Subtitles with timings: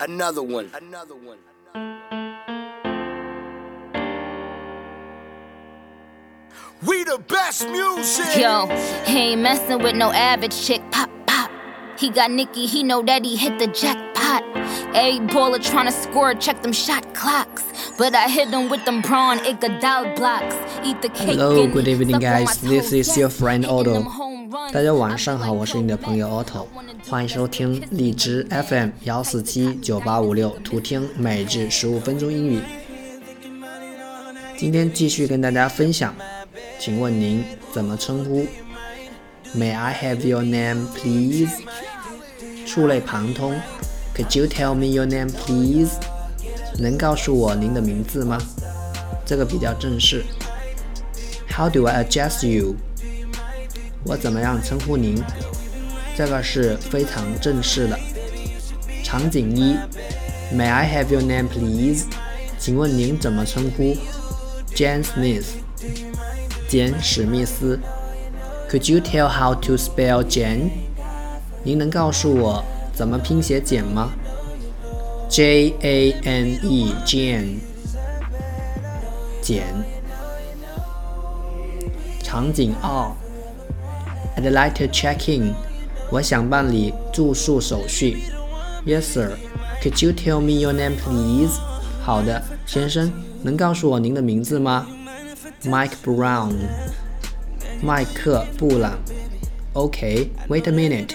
[0.00, 1.38] another one, another one.
[6.86, 8.36] We the best music.
[8.36, 8.66] Yo,
[9.04, 10.82] he ain't messing with no average chick.
[10.90, 11.50] Pop, pop.
[11.98, 14.42] He got Nicky, he know that he hit the jackpot.
[14.94, 17.64] A baller to score, check them shot clocks.
[17.98, 20.56] But I hit him with them prawn Iguodala blocks.
[20.84, 21.28] Eat the cake.
[21.28, 22.60] Hello, good evening, suck on my guys.
[22.60, 24.35] This is your friend Hitting Otto.
[24.72, 26.66] 大家晚上好，我是你的朋友 Otto，
[27.08, 32.60] 欢迎收听荔枝 FM 幺四七九八五六，图听每日十五分钟英语。
[34.56, 36.14] 今天继续跟大家分享，
[36.78, 38.46] 请问您怎么称呼
[39.54, 41.50] ？May I have your name, please？
[42.66, 43.54] 触类旁通
[44.14, 45.90] ，Could you tell me your name, please？
[46.78, 48.38] 能告诉我您的名字吗？
[49.26, 50.24] 这个比较正式。
[51.48, 52.76] How do I address you？
[54.06, 55.20] 我怎么样称呼您？
[56.16, 57.98] 这个是非常正式的。
[59.02, 59.76] 场景一
[60.54, 62.04] ，May I have your name, please？
[62.58, 63.96] 请问您怎么称呼
[64.74, 65.44] ？Jane Smith，
[66.68, 67.78] 简史密斯。
[68.70, 70.70] Could you tell how to spell Jane？
[71.62, 72.64] 您能告诉我
[72.94, 74.12] 怎么拼写简吗
[75.28, 77.56] ？J A N E Jane，
[79.42, 79.64] 简。
[82.22, 83.12] 场景二
[84.36, 85.54] ，I'd like to check in。
[86.10, 88.18] 我想办理住宿手续。
[88.86, 89.36] Yes, sir.
[89.82, 91.58] Could you tell me your name, please?
[92.02, 94.86] 好的，先生，能告诉我您的名字吗
[95.64, 96.52] ？Mike Brown。
[97.82, 98.98] 麦克布朗。
[99.72, 101.14] OK, wait a minute.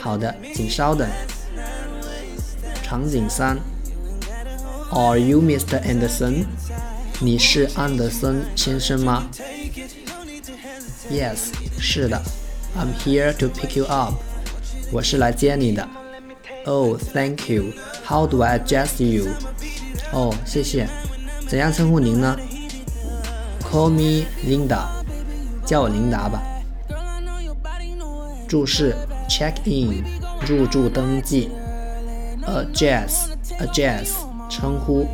[0.00, 1.08] 好的，请稍等。
[2.82, 3.58] 场景三
[4.90, 5.80] ，Are you Mr.
[5.80, 6.44] Anderson？
[7.20, 9.28] 你是安德森先生吗
[11.10, 12.20] ？Yes，是的。
[12.78, 14.14] I'm here to pick you up。
[14.92, 15.88] 我是来接你的。
[16.66, 17.72] Oh, thank you.
[18.04, 19.28] How do I address you?
[20.12, 20.86] 哦，谢谢。
[21.48, 22.36] 怎样称呼您呢
[23.62, 24.86] ？Call me Linda。
[25.64, 26.42] 叫我琳达吧。
[28.46, 28.94] 注释
[29.28, 30.04] ：check in，
[30.46, 31.50] 入住登记。
[32.46, 34.10] address，address，
[34.50, 35.08] 称呼。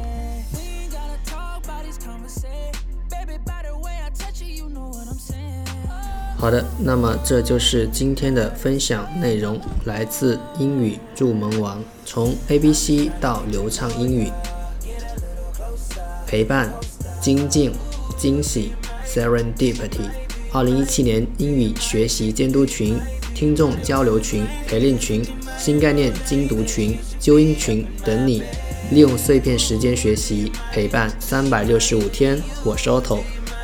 [6.42, 14.28] 好的，那么这就是今天的分享内容，来自英语入门王，从 A B C 到流畅英语，
[16.26, 16.68] 陪伴、
[17.20, 17.70] 精进、
[18.18, 18.72] 惊喜
[19.06, 20.10] ，Serendipity。
[20.52, 22.98] 二零一七年英语学习监督群、
[23.36, 25.24] 听众交流群、陪练群、
[25.56, 28.42] 新概念精读群、纠音群等你，
[28.90, 32.36] 利用碎片时间学习，陪伴三百六十五天。
[32.64, 33.20] 我是 Otto。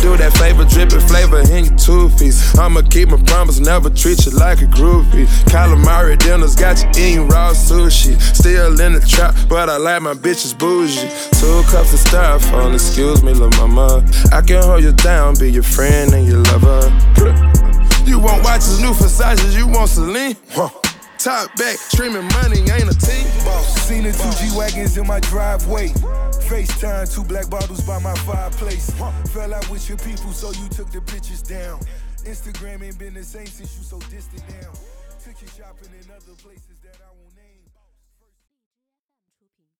[0.00, 2.58] do that flavor dripping flavor in your two piece.
[2.58, 5.26] I'ma keep my promise, never treat you like a groupie.
[5.46, 8.20] Calamari dinners got you eating raw sushi.
[8.34, 11.08] Still in the trap, but I like my bitches bougie.
[11.40, 14.04] Two cups of styrofoam, excuse me, lil' mama.
[14.32, 16.90] I can hold you down, be your friend and your lover.
[18.06, 20.36] You want watches, new Versace, you want Celine?
[20.50, 20.70] Huh.
[21.18, 23.26] Top back, streaming money ain't a team.
[23.44, 23.88] Boss.
[23.88, 25.88] Seen the two G wagons in my driveway.
[26.46, 28.90] FaceTime, two black bottles by my fireplace.
[29.34, 31.80] Fell out with your people, so you took the pictures down.
[32.24, 34.70] Instagram ain't been the same since you so distant now.
[35.24, 37.25] Took you shopping in other places that I.